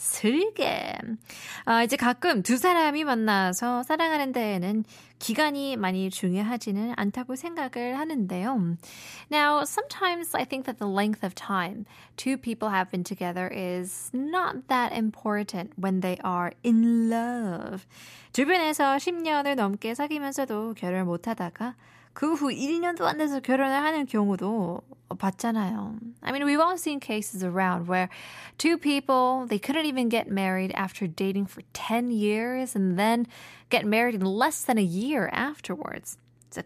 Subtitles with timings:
[0.00, 0.94] 슬개.
[1.66, 4.84] 아, 이제 가끔 두 사람이 만나서 사랑하는 데에는
[5.18, 8.76] 기간이 많이 중요하지는 않다고 생각을 하는데요.
[9.30, 11.84] Now, sometimes I think that the length of time
[12.16, 17.84] two people have been together is not that important when they are in love.
[18.32, 21.74] 주변에서 10년을 넘게 사귀면서도 결혼을 못 하다가
[22.12, 24.82] 그 후 1년도 안 돼서 결혼을 하는 경우도
[25.18, 25.98] 봤잖아요.
[26.22, 28.08] I mean, we've all seen cases around where
[28.58, 33.26] two people, they couldn't even get married after dating for 10 years and then
[33.70, 36.16] get married in less than a year afterwards.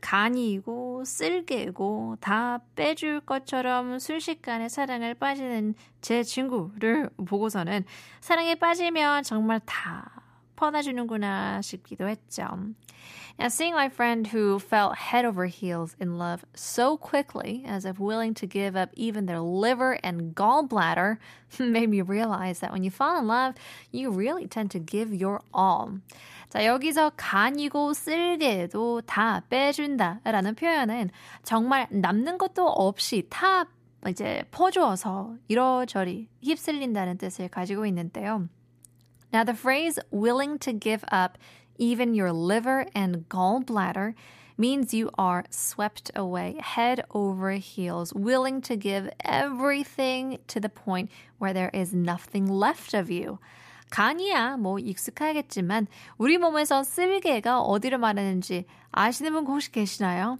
[0.01, 7.84] 간이고 쓸개고 다 빼줄 것처럼 순식간에 사랑을 빠지는 제 친구를 보고서는
[8.20, 10.14] 사랑에 빠지면 정말 다
[10.56, 12.74] 퍼다주는구나 싶기도 했죠.
[13.36, 17.98] Now, seeing my friend who fell head over heels in love so quickly, as if
[17.98, 21.19] willing to give up even their liver and gallbladder,
[21.58, 23.55] made me realize that when you fall in love,
[23.91, 26.00] you really tend to give your all.
[26.48, 31.11] 자, 여기서 간이고 쓸개도 다 빼준다 라는 표현은
[31.42, 33.64] 정말 남는 것도 없이 다
[34.06, 38.48] 이제 퍼주어서 이러저리 휩쓸린다는 뜻을 가지고 있는데요.
[39.33, 41.38] Now, the phrase willing to give up
[41.78, 44.16] even your liver and gallbladder
[44.58, 51.09] means you are swept away head over heels, willing to give everything to the point
[51.38, 53.39] where there is nothing left of you.
[53.92, 60.38] 간이야 뭐 익숙하겠지만 우리 몸에서 쓸개가 어디를 말하는지 아시는 분 혹시 계시나요?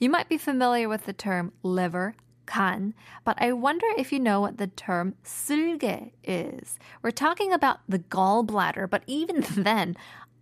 [0.00, 2.14] You might be familiar with the term liver,
[2.46, 2.94] 간,
[3.24, 6.78] but I wonder if you know what the term 쓸개 is.
[7.02, 9.96] We're talking about the gallbladder, but even then,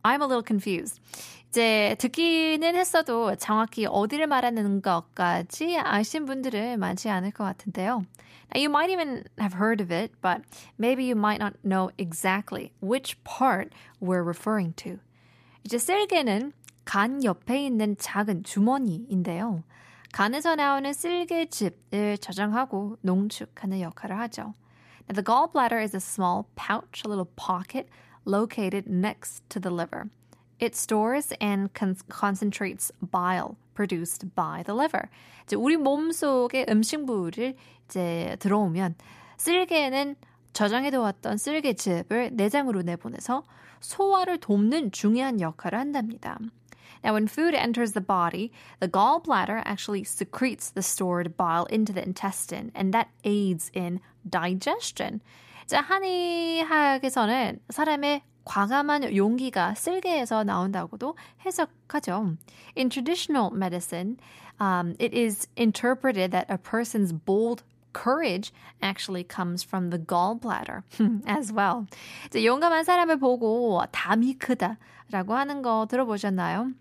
[0.04, 1.00] I'm a little confused.
[1.50, 8.04] 이제 듣기는 했어도 정확히 어디를 말하는 것까지 아신 분들은 많지 않을 것 같은데요.
[8.50, 10.42] Now, you might even have heard of it, but
[10.78, 14.98] maybe you might not know exactly which part we're referring to.
[15.64, 16.52] 이제 쓸개는
[16.84, 19.64] 간 옆에 있는 작은 주머니인데요.
[20.13, 24.53] 간에서 나오는 쓸개즙을 저장하고 농축하는 역할을 하죠.
[25.09, 27.89] Now, the gallbladder is a small pouch, a little pocket
[28.23, 30.11] located next to the liver.
[30.61, 35.09] It stores and con- concentrates bile produced by the liver.
[35.45, 38.93] 이제 우리 몸 속에 음식물을 이제 들어오면
[39.37, 40.15] 쓸개는
[40.53, 43.43] 저장해두었던 쓸개즙을 내장으로 내보내서
[43.79, 46.37] 소화를 돕는 중요한 역할을 한답니다.
[47.04, 52.02] Now, when food enters the body, the gallbladder actually secretes the stored bile into the
[52.02, 55.20] intestine, and that aids in digestion.
[55.64, 62.36] 이제 한의학에서는 사람의 과감한 용기가 쓸개에서 나온다고도 해석하죠.
[62.76, 64.16] In traditional medicine,
[64.58, 67.62] um, it is interpreted that a person's bold
[67.92, 70.82] courage actually comes from the gallbladder
[71.26, 71.86] as well.
[72.26, 76.72] 이제 용감한 사람을 보고 담이 크다라고 하는 거 들어보셨나요?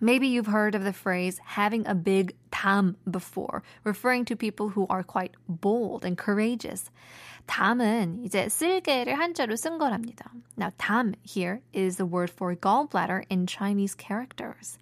[0.00, 4.85] Maybe you've heard of the phrase having a big 담 before, referring to people who
[4.89, 6.89] are quite bold and courageous.
[7.47, 10.31] 담은 이제 쓸개를 한자로 쓴 거랍니다.
[10.57, 14.77] Now, 담 here is the word for gallbladder in Chinese characters.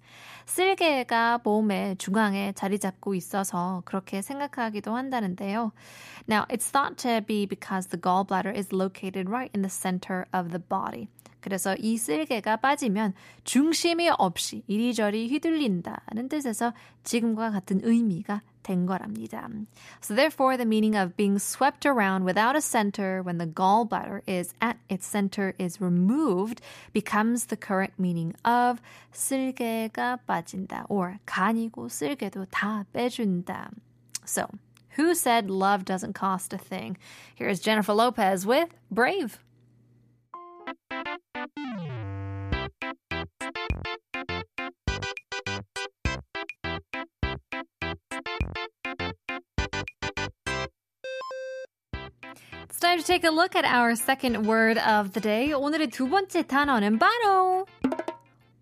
[0.46, 5.72] 쓸개가 몸의 중앙에 자리 잡고 있어서 그렇게 생각하기도 한다는데요.
[6.28, 10.50] Now, it's thought to be because the gallbladder is located right in the center of
[10.50, 11.08] the body.
[11.40, 16.72] 그래서 이 쓸개가 빠지면 중심이 없이 이리저리 휘둘린다는 뜻에서
[17.04, 19.49] 지금과 같은 의미가 된 거랍니다.
[20.01, 24.53] So therefore, the meaning of being swept around without a center when the gallbladder is
[24.61, 26.61] at its center is removed
[26.93, 28.81] becomes the current meaning of
[29.13, 33.71] 쓸개가 빠진다 or 간이고 쓸개도 다 빼준다.
[34.25, 34.47] So,
[34.97, 36.97] who said love doesn't cost a thing?
[37.35, 39.39] Here's Jennifer Lopez with Brave.
[52.75, 55.53] It's time to take a look at our second word of the day.
[55.53, 57.65] 오늘의 두 번째 단어는 바로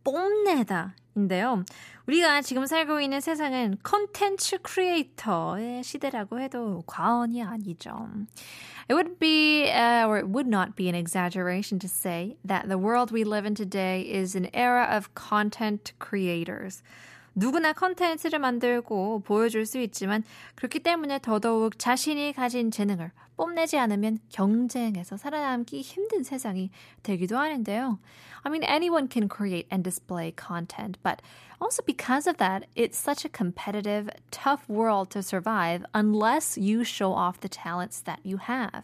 [0.04, 1.64] 뽐내다인데요.
[2.08, 8.10] 우리가 지금 살고 있는 세상은 컨텐츠 크리에이터의 시대라고 해도 과언이 아니죠.
[8.90, 12.80] It would be, uh, or it would not be an exaggeration to say that the
[12.80, 16.81] world we live in today is an era of content creators.
[17.36, 20.24] 누구나 컨텐츠를 만들고 보여줄 수 있지만
[20.56, 26.70] 그렇기 때문에 더더욱 자신이 가진 재능을 뽐내지 않으면 경쟁에서 살아남기 힘든 세상이
[27.04, 28.00] 되기도 하는데요.
[28.44, 31.22] I mean, anyone can create and display content, but
[31.62, 37.14] also because of that, it's such a competitive, tough world to survive unless you show
[37.14, 38.84] off the talents that you have.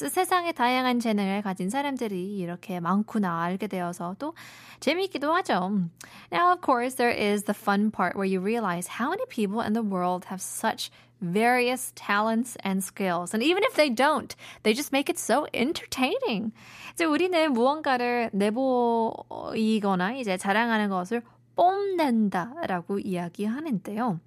[0.00, 4.34] 그래서 세상에 다양한 재능을 가진 사람들이 이렇게 많구나 알게 되어서 또
[4.80, 5.90] 재미있기도 하죠.
[6.32, 9.74] Now, of course, there is the fun part where you realize how many people in
[9.74, 10.90] the world have such
[11.21, 13.33] various talents and skills.
[13.33, 16.51] And even if they don't, they just make it so entertaining.
[16.93, 21.21] 이제 우리는 무언가를 내보이거나 이제 자랑하는 것을
[21.55, 24.19] 뽐낸다라고 이야기하는데요.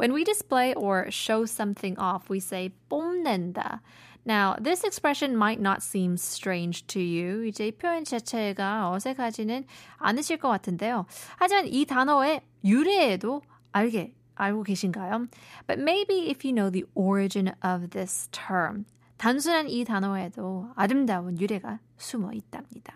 [0.00, 3.80] When we display or show something off, we say 뽐낸다.
[4.24, 7.44] Now, this expression might not seem strange to you.
[7.44, 9.64] 이제 이 표현 자체가 어색하지는
[9.96, 11.06] 않으실 것 같은데요.
[11.36, 13.42] 하지만 이 단어의 유래에도
[13.72, 15.28] 알게 알고 계신가요?
[15.66, 18.84] But maybe if you know the origin of this term,
[19.18, 22.94] 단순한 이 단어에도 아름다운 유래가 숨어 있답니다.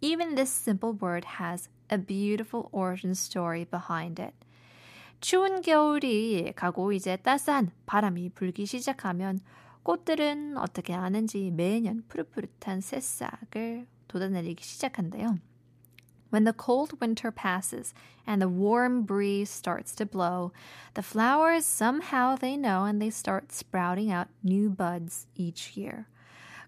[0.00, 4.34] Even this simple word has a beautiful origin story behind it.
[5.20, 9.40] 추운 겨울이 가고 이제 따스한 바람이 불기 시작하면
[9.82, 15.38] 꽃들은 어떻게 하는지 매년 푸릇푸릇한 새싹을 돋아내리기 시작한대요.
[16.29, 17.93] When the cold winter passes
[18.25, 20.51] and the warm breeze starts to blow,
[20.95, 26.07] the flowers somehow they know and they start sprouting out new buds each year.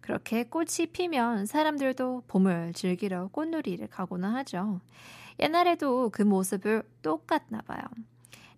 [0.02, 4.82] 그렇게 꽃이 피면 사람들도 봄을 즐기러 꽃놀이를 가곤 하죠.
[5.40, 7.82] 옛날에도 그 모습을 똑같나 봐요.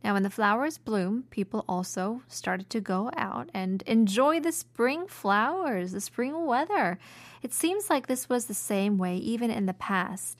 [0.04, 5.08] Now, when the flowers bloom, people also started to go out and enjoy the spring
[5.08, 7.00] flowers, the spring weather.
[7.42, 10.38] It seems like this was the same way even in the past.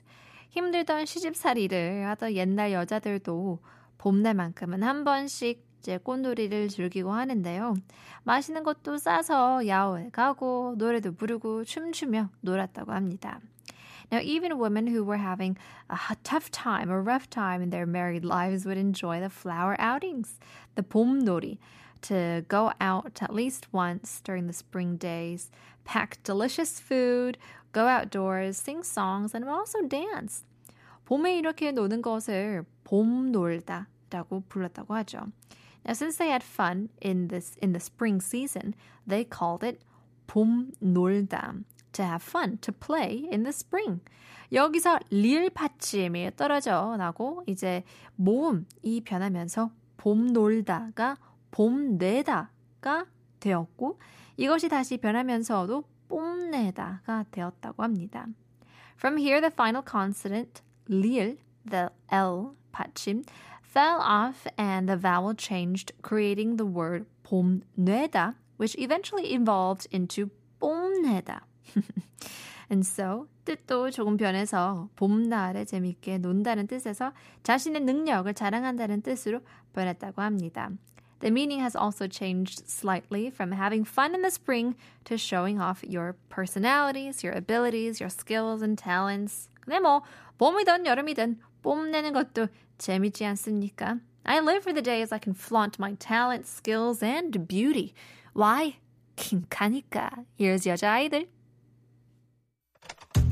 [0.53, 3.59] 힘들던 시집살이를 하던 옛날 여자들도
[3.97, 7.73] 봄날만큼은 한 번씩 이제 꽃놀이를 즐기고 하는데요.
[8.23, 13.39] 맛있는 것도 싸서 야외 가고 노래도 부르고 춤추며 놀았다고 합니다.
[14.11, 15.57] Now, even women who were having
[15.89, 20.37] a tough time or rough time in their married lives would enjoy the flower outings,
[20.75, 21.57] the 봄놀이,
[22.03, 25.49] to go out at least once during the spring days,
[25.83, 27.39] pack delicious food,
[27.73, 30.45] go outdoors, sing songs, and also dance.
[31.05, 35.31] 봄에 이렇게 노는 것을 봄 놀다라고 불렀다고 하죠.
[35.85, 38.73] Now, since they had fun in this in the spring season,
[39.05, 39.83] they called it
[40.27, 43.99] 봄 놀다 to have fun, to play in the spring.
[44.51, 47.83] 여기서 리을 받침이 떨어져 나고 이제
[48.15, 51.17] 모음이 변하면서 봄 놀다가
[51.51, 53.05] 봄 내다가
[53.39, 53.99] 되었고
[54.37, 55.83] 이것이 다시 변하면서도
[56.53, 58.27] 뽐내다가 되었다고 합니다.
[58.97, 63.23] From here, the final consonant, lil, the L 받침,
[63.63, 70.29] fell off and the vowel changed, creating the word 봄뇌다, which eventually evolved into
[70.59, 71.41] 뽐내다.
[72.71, 77.11] And so 뜻도 조금 변해서 봄날에 재밌게 논다는 뜻에서
[77.43, 79.41] 자신의 능력을 자랑한다는 뜻으로
[79.73, 80.69] 변했다고 합니다.
[81.22, 85.82] The meaning has also changed slightly from having fun in the spring to showing off
[85.82, 89.48] your personalities, your abilities, your skills and talents.
[89.60, 90.02] 근데 뭐
[90.38, 93.98] 봄이든 여름이든 뽐내는 것도 재밌지 않습니까?
[94.24, 97.94] I live for the days I can flaunt my talents, skills, and beauty.
[98.34, 98.76] Why?
[99.16, 100.24] 킹카니까.
[100.38, 101.26] Here's 여자아이들.